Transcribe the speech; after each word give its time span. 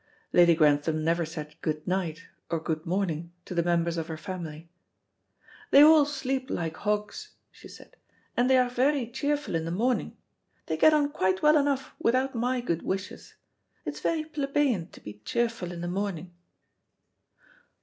Lady 0.33 0.55
Grantham 0.55 1.03
never 1.03 1.27
said 1.27 1.53
"good 1.61 1.87
night" 1.87 2.25
or 2.49 2.59
"good 2.59 2.87
morning" 2.87 3.31
to 3.45 3.53
the 3.53 3.61
members 3.61 3.97
of 3.97 4.07
her 4.07 4.17
family. 4.17 4.67
"They 5.69 5.83
all 5.83 6.05
sleep 6.05 6.49
like 6.49 6.75
hogs," 6.77 7.33
she 7.51 7.67
said, 7.67 7.95
"and 8.35 8.49
they 8.49 8.57
are 8.57 8.67
very 8.67 9.05
cheerful 9.05 9.53
in 9.53 9.63
the 9.63 9.69
morning. 9.69 10.17
They 10.65 10.75
get 10.75 10.95
on 10.95 11.11
quite 11.11 11.43
well 11.43 11.55
enough 11.55 11.93
without 11.99 12.33
my 12.33 12.61
good 12.61 12.81
wishes. 12.81 13.35
It 13.85 13.93
is 13.93 13.99
very 13.99 14.23
plebeian 14.25 14.89
to 14.89 15.01
be 15.01 15.21
cheerful 15.23 15.71
in 15.71 15.81
the 15.81 15.87
morning." 15.87 16.33